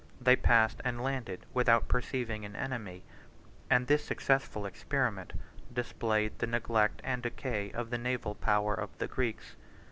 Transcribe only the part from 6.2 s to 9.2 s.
the neglect and decay of the naval power of the